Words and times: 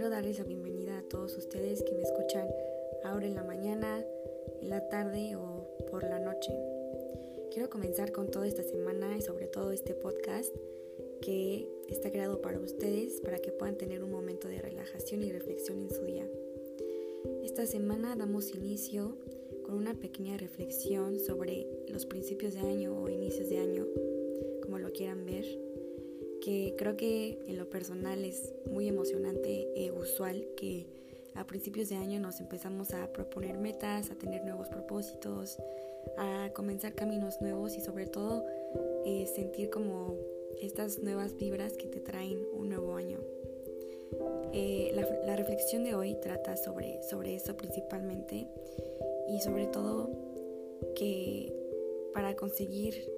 enero 0.00 0.08
del 0.08 0.08
2021, 0.08 0.08
quiero 0.08 0.08
darles 0.08 0.38
la 0.38 0.44
bienvenida 0.44 0.98
a 0.98 1.02
todos 1.02 1.36
ustedes 1.36 1.82
que 1.82 1.92
me 1.92 2.02
escuchan 2.02 2.48
ahora 3.04 3.26
en 3.26 3.34
la 3.34 3.42
mañana, 3.42 4.02
en 4.62 4.70
la 4.70 4.88
tarde 4.88 5.36
o 5.36 5.76
por 5.90 6.04
la 6.04 6.18
noche. 6.18 6.54
Quiero 7.52 7.68
comenzar 7.68 8.10
con 8.10 8.30
toda 8.30 8.48
esta 8.48 8.62
semana 8.62 9.18
y 9.18 9.20
sobre 9.20 9.46
todo 9.46 9.72
este 9.72 9.94
podcast 9.94 10.54
que 11.20 11.68
está 11.88 12.10
creado 12.10 12.40
para 12.40 12.58
ustedes 12.58 13.20
para 13.20 13.40
que 13.40 13.52
puedan 13.52 13.76
tener 13.76 14.02
un 14.02 14.10
momento 14.10 14.48
de 14.48 14.62
relajación 14.62 15.22
y 15.22 15.32
reflexión 15.32 15.78
en 15.82 15.90
su 15.90 16.02
día. 16.04 16.26
Esta 17.42 17.66
semana 17.66 18.16
damos 18.16 18.54
inicio 18.54 19.18
con 19.64 19.74
una 19.74 19.92
pequeña 19.92 20.38
reflexión 20.38 21.18
sobre 21.18 21.66
los 21.88 22.06
principios 22.06 22.54
de 22.54 22.60
año 22.60 22.98
o 22.98 23.10
inicios 23.10 23.50
de 23.50 23.58
año, 23.58 23.86
como 24.62 24.78
lo 24.78 24.92
quieran 24.92 25.26
ver, 25.26 25.44
que 26.40 26.74
creo 26.76 26.96
que 26.96 27.38
en 27.46 27.58
lo 27.58 27.68
personal 27.68 28.24
es 28.24 28.52
muy 28.70 28.88
emocionante 28.88 29.68
e 29.76 29.90
usual 29.90 30.46
que 30.56 30.86
a 31.34 31.46
principios 31.46 31.88
de 31.88 31.96
año 31.96 32.18
nos 32.20 32.40
empezamos 32.40 32.92
a 32.92 33.12
proponer 33.12 33.58
metas, 33.58 34.10
a 34.10 34.14
tener 34.14 34.44
nuevos 34.44 34.68
propósitos, 34.68 35.58
a 36.16 36.50
comenzar 36.54 36.94
caminos 36.94 37.40
nuevos 37.40 37.76
y 37.76 37.80
sobre 37.80 38.06
todo 38.06 38.44
eh, 39.04 39.26
sentir 39.26 39.70
como 39.70 40.16
estas 40.60 40.98
nuevas 40.98 41.36
vibras 41.36 41.74
que 41.74 41.86
te 41.86 42.00
traen 42.00 42.38
un 42.52 42.68
nuevo 42.68 42.96
año. 42.96 43.20
Eh, 44.52 44.90
la, 44.94 45.08
la, 45.24 45.36
reflexión 45.36 45.84
de 45.84 45.94
hoy 45.94 46.16
trata 46.20 46.56
sobre, 46.56 47.00
sobre 47.04 47.36
eso 47.36 47.56
principalmente 47.56 48.48
y 49.28 49.40
sobre 49.40 49.66
todo 49.68 50.10
que 50.96 51.54
para 52.12 52.34
conseguir 52.34 53.08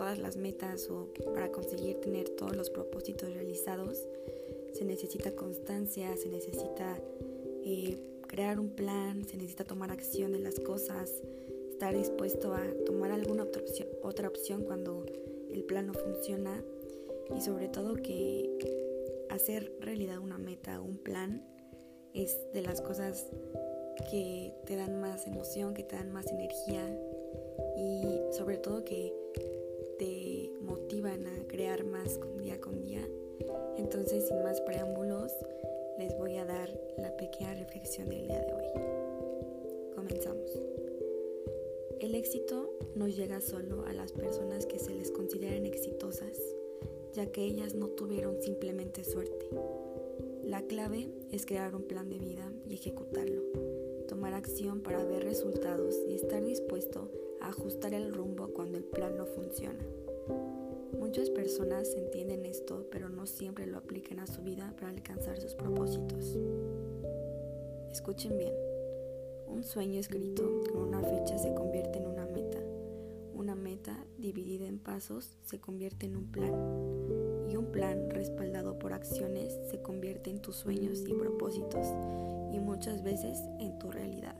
todas 0.00 0.18
las 0.18 0.38
metas 0.38 0.88
o 0.88 1.12
para 1.34 1.52
conseguir 1.52 2.00
tener 2.00 2.30
todos 2.30 2.56
los 2.56 2.70
propósitos 2.70 3.34
realizados 3.34 4.02
se 4.72 4.86
necesita 4.86 5.32
constancia, 5.32 6.16
se 6.16 6.30
necesita 6.30 6.96
eh, 7.66 7.98
crear 8.26 8.58
un 8.58 8.70
plan, 8.70 9.28
se 9.28 9.36
necesita 9.36 9.64
tomar 9.64 9.90
acción 9.90 10.32
de 10.32 10.38
las 10.38 10.58
cosas, 10.58 11.12
estar 11.70 11.94
dispuesto 11.94 12.54
a 12.54 12.62
tomar 12.86 13.10
alguna 13.10 13.42
otra 13.42 13.60
opción, 13.60 13.88
otra 14.02 14.28
opción 14.28 14.64
cuando 14.64 15.04
el 15.50 15.64
plan 15.64 15.88
no 15.88 15.92
funciona 15.92 16.64
y 17.36 17.42
sobre 17.42 17.68
todo 17.68 17.96
que 17.96 18.56
hacer 19.28 19.70
realidad 19.80 20.18
una 20.18 20.38
meta, 20.38 20.80
un 20.80 20.96
plan 20.96 21.44
es 22.14 22.38
de 22.54 22.62
las 22.62 22.80
cosas 22.80 23.26
que 24.10 24.54
te 24.64 24.76
dan 24.76 24.98
más 24.98 25.26
emoción, 25.26 25.74
que 25.74 25.82
te 25.82 25.96
dan 25.96 26.10
más 26.10 26.26
energía 26.28 26.88
y 27.76 28.32
sobre 28.32 28.56
todo 28.56 28.82
que 28.82 29.12
te 30.00 30.50
motivan 30.62 31.26
a 31.26 31.46
crear 31.46 31.84
más 31.84 32.16
con 32.16 32.38
día 32.38 32.58
con 32.58 32.80
día. 32.80 33.06
Entonces, 33.76 34.26
sin 34.26 34.42
más 34.42 34.58
preámbulos, 34.62 35.30
les 35.98 36.16
voy 36.16 36.36
a 36.36 36.46
dar 36.46 36.70
la 36.96 37.14
pequeña 37.18 37.52
reflexión 37.52 38.08
del 38.08 38.26
día 38.26 38.40
de 38.40 38.54
hoy. 38.54 39.92
Comenzamos. 39.94 40.50
El 42.00 42.14
éxito 42.14 42.72
no 42.94 43.08
llega 43.08 43.42
solo 43.42 43.84
a 43.84 43.92
las 43.92 44.12
personas 44.12 44.64
que 44.64 44.78
se 44.78 44.94
les 44.94 45.10
consideran 45.10 45.66
exitosas, 45.66 46.38
ya 47.12 47.26
que 47.26 47.44
ellas 47.44 47.74
no 47.74 47.88
tuvieron 47.88 48.40
simplemente 48.40 49.04
suerte. 49.04 49.50
La 50.42 50.62
clave 50.62 51.10
es 51.30 51.44
crear 51.44 51.74
un 51.74 51.82
plan 51.82 52.08
de 52.08 52.18
vida 52.18 52.50
y 52.66 52.72
ejecutarlo 52.72 53.42
tomar 54.10 54.34
acción 54.34 54.80
para 54.80 55.04
ver 55.04 55.22
resultados 55.22 55.94
y 56.08 56.14
estar 56.14 56.44
dispuesto 56.44 57.12
a 57.40 57.50
ajustar 57.50 57.94
el 57.94 58.12
rumbo 58.12 58.48
cuando 58.48 58.76
el 58.76 58.82
plan 58.82 59.16
no 59.16 59.24
funciona. 59.24 59.78
Muchas 61.10 61.30
personas 61.30 61.92
entienden 61.96 62.46
esto, 62.46 62.86
pero 62.92 63.08
no 63.08 63.26
siempre 63.26 63.66
lo 63.66 63.78
aplican 63.78 64.20
a 64.20 64.28
su 64.28 64.42
vida 64.42 64.72
para 64.76 64.90
alcanzar 64.90 65.40
sus 65.40 65.56
propósitos. 65.56 66.38
Escuchen 67.90 68.38
bien, 68.38 68.54
un 69.48 69.64
sueño 69.64 69.98
escrito 69.98 70.62
con 70.70 70.82
una 70.82 71.00
fecha 71.02 71.36
se 71.36 71.52
convierte 71.52 71.98
en 71.98 72.06
una 72.06 72.26
meta. 72.26 72.60
Una 73.34 73.56
meta 73.56 74.06
dividida 74.18 74.68
en 74.68 74.78
pasos 74.78 75.36
se 75.42 75.58
convierte 75.58 76.06
en 76.06 76.16
un 76.16 76.30
plan. 76.30 76.54
Y 77.50 77.56
un 77.56 77.72
plan 77.72 78.08
respaldado 78.08 78.78
por 78.78 78.92
acciones 78.92 79.58
se 79.68 79.82
convierte 79.82 80.30
en 80.30 80.40
tus 80.40 80.54
sueños 80.54 81.02
y 81.08 81.14
propósitos 81.14 81.88
y 82.52 82.60
muchas 82.60 83.02
veces 83.02 83.36
en 83.58 83.80
tu 83.80 83.90
realidad. 83.90 84.36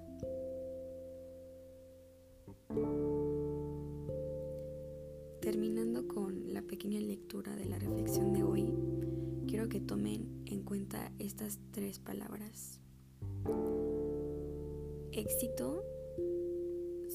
Pequeña 6.81 7.01
lectura 7.01 7.55
de 7.57 7.67
la 7.67 7.79
reflexión 7.79 8.33
de 8.33 8.43
hoy, 8.43 8.73
quiero 9.47 9.69
que 9.69 9.81
tomen 9.81 10.43
en 10.47 10.63
cuenta 10.63 11.13
estas 11.19 11.59
tres 11.73 11.99
palabras. 11.99 12.81
Éxito, 15.13 15.85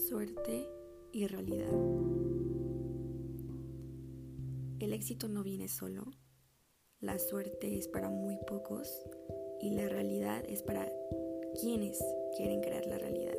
suerte 0.07 0.69
y 1.11 1.25
realidad. 1.25 1.73
El 4.77 4.93
éxito 4.93 5.29
no 5.29 5.41
viene 5.41 5.67
solo, 5.67 6.11
la 6.99 7.17
suerte 7.17 7.75
es 7.75 7.87
para 7.87 8.11
muy 8.11 8.37
pocos 8.45 9.01
y 9.61 9.71
la 9.71 9.89
realidad 9.89 10.43
es 10.47 10.61
para 10.61 10.87
quienes 11.59 11.99
quieren 12.37 12.61
crear 12.61 12.85
la 12.85 12.99
realidad. 12.99 13.37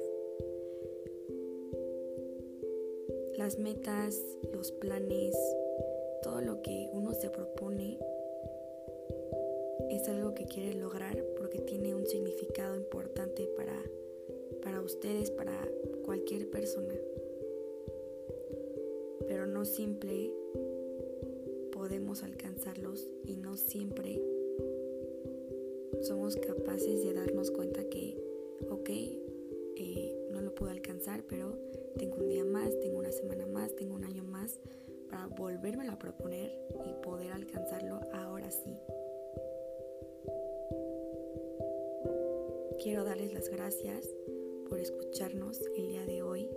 Las 3.37 3.61
metas, 3.61 4.21
los 4.53 4.73
planes, 4.73 5.37
todo 6.23 6.41
lo 6.41 6.63
que 6.63 6.89
uno 6.93 7.13
se 7.13 7.31
propone 7.31 7.99
es 9.91 10.09
algo 10.09 10.35
que 10.35 10.47
quiere 10.47 10.75
lograr 10.75 11.25
porque 11.37 11.59
tiene 11.59 11.95
un 11.95 12.07
significado 12.07 12.77
importante 12.77 13.49
para, 13.57 13.83
para 14.63 14.81
ustedes, 14.81 15.31
para 15.31 15.53
cualquier 16.05 16.51
persona. 16.51 16.95
Pero 19.29 19.47
no 19.47 19.65
siempre 19.65 20.33
podemos 21.73 22.23
alcanzarlos 22.23 23.09
y 23.25 23.37
no 23.37 23.57
siempre 23.57 24.21
somos 26.03 26.37
capaces 26.37 27.05
de 27.05 27.15
darnos 27.15 27.51
cuenta 27.51 27.85
que, 27.89 28.17
ok, 28.71 28.91
eh, 28.91 30.29
no 30.31 30.41
lo 30.41 30.55
puedo 30.55 30.73
alcanzar, 30.73 31.25
pero 31.29 31.59
tengo 31.97 32.17
un 32.17 32.29
día 32.29 32.45
más, 32.45 32.79
tengo 32.81 32.99
una 32.99 33.13
semana 33.13 33.47
más, 33.47 33.75
tengo 33.75 33.95
un 33.95 34.05
año 34.05 34.23
más 34.25 34.59
para 35.09 35.27
volverme 35.29 35.89
a 35.89 35.99
proponer 35.99 36.53
y 36.85 36.93
poder 37.03 37.33
alcanzarlo 37.33 38.01
ahora 38.13 38.51
sí. 38.51 38.79
Quiero 42.83 43.05
darles 43.05 43.33
las 43.33 43.49
gracias 43.49 44.09
por 44.69 44.79
escucharnos 44.79 45.61
el 45.77 45.89
día 45.89 46.05
de 46.07 46.23
hoy 46.23 46.49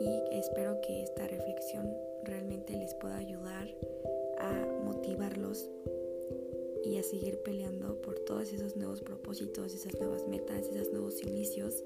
y 0.00 0.36
espero 0.36 0.80
que 0.80 1.02
esta 1.02 1.26
reflexión 1.26 1.94
realmente 2.24 2.76
les 2.76 2.94
pueda 2.94 3.16
ayudar 3.16 3.68
a 4.38 4.52
motivarlos 4.84 5.68
y 6.84 6.96
a 6.96 7.02
seguir 7.02 7.38
peleando 7.42 8.00
por 8.00 8.18
todos 8.20 8.52
esos 8.52 8.76
nuevos 8.76 9.02
propósitos, 9.02 9.74
esas 9.74 9.98
nuevas 10.00 10.26
metas, 10.26 10.66
esos 10.68 10.90
nuevos 10.92 11.22
inicios 11.22 11.84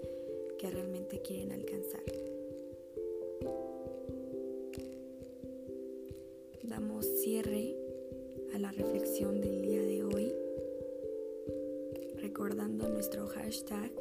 que 0.59 0.71
realmente 0.71 1.21
quieren 1.21 1.53
alcanzar. 1.53 2.03
Damos 6.69 7.07
cierre 7.21 7.77
a 8.55 8.59
la 8.59 8.73
reflexión 8.73 9.41
del 9.41 9.61
día 9.61 9.83
de 9.83 10.03
hoy, 10.03 10.35
recordando 12.17 12.89
nuestro 12.89 13.27
hashtag, 13.29 13.93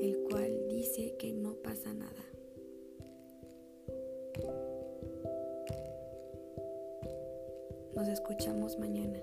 el 0.00 0.18
cual 0.28 0.66
dice 0.68 1.14
que 1.18 1.32
no 1.32 1.54
pasa 1.54 1.94
nada. 1.94 2.24
Nos 7.94 8.08
escuchamos 8.08 8.76
mañana. 8.78 9.22